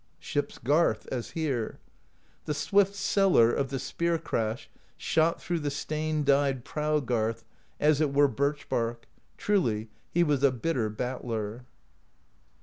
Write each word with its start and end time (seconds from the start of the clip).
Ship's 0.17 0.57
Garth, 0.57 1.05
as 1.11 1.29
here: 1.37 1.77
The 2.45 2.55
swift 2.55 2.95
Sweller 2.95 3.51
of 3.51 3.69
the 3.69 3.77
Spear 3.77 4.17
Crash 4.17 4.67
Shot 4.97 5.39
through 5.39 5.59
the 5.59 5.69
stain 5.69 6.23
dyed 6.23 6.65
Prow 6.65 6.99
Garth 6.99 7.45
As 7.79 8.01
it 8.01 8.11
were 8.11 8.27
birch 8.27 8.67
bark; 8.67 9.07
truly 9.37 9.91
He 10.09 10.23
was 10.23 10.41
a 10.41 10.51
bitter 10.51 10.89
battler. 10.89 11.67